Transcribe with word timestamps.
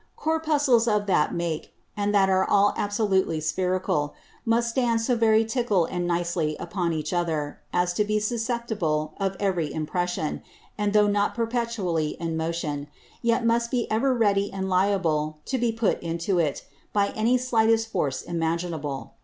Corpuscles 0.15 0.87
of 0.87 1.05
that 1.05 1.31
make, 1.31 1.75
and 1.95 2.11
that 2.11 2.27
are 2.27 2.43
all 2.49 2.73
absolutely 2.75 3.39
Spherical, 3.39 4.15
must 4.45 4.69
stand 4.69 4.99
so 5.01 5.15
very 5.15 5.45
tickle 5.45 5.85
and 5.85 6.07
nicely 6.07 6.57
upon 6.59 6.91
each 6.91 7.13
other, 7.13 7.59
as 7.71 7.93
to 7.93 8.03
be 8.03 8.19
susceptible 8.19 9.13
of 9.19 9.37
every 9.39 9.71
Impression; 9.71 10.41
and 10.75 10.93
though 10.93 11.05
not 11.05 11.35
perpetually 11.35 12.17
in 12.19 12.35
Motion, 12.35 12.87
yet 13.21 13.45
must 13.45 13.69
be 13.69 13.85
ever 13.91 14.11
ready 14.11 14.51
and 14.51 14.67
liable 14.67 15.37
to 15.45 15.59
be 15.59 15.71
put 15.71 16.01
into 16.01 16.39
it, 16.39 16.65
by 16.93 17.09
any 17.09 17.37
the 17.37 17.43
slightest 17.43 17.87
Force 17.89 18.23
imaginable. 18.23 19.13